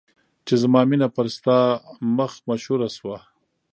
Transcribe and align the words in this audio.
چې 0.45 0.53
زما 0.61 0.81
مینه 0.89 1.07
پر 1.15 1.25
ستا 1.35 1.57
مخ 2.17 2.31
مشهوره 2.49 2.89
شوه. 2.97 3.17